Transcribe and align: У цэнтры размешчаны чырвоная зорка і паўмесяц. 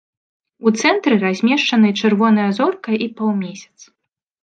У 0.65 0.71
цэнтры 0.83 1.19
размешчаны 1.25 1.93
чырвоная 2.01 2.51
зорка 2.63 2.91
і 3.05 3.13
паўмесяц. 3.21 3.79